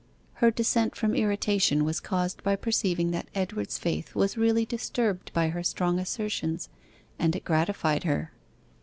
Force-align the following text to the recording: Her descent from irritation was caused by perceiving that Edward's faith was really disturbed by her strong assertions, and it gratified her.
Her 0.41 0.49
descent 0.49 0.95
from 0.95 1.13
irritation 1.13 1.83
was 1.85 1.99
caused 1.99 2.41
by 2.41 2.55
perceiving 2.55 3.11
that 3.11 3.29
Edward's 3.35 3.77
faith 3.77 4.15
was 4.15 4.35
really 4.35 4.65
disturbed 4.65 5.31
by 5.31 5.49
her 5.49 5.61
strong 5.61 5.99
assertions, 5.99 6.69
and 7.19 7.35
it 7.35 7.43
gratified 7.45 8.03
her. 8.05 8.31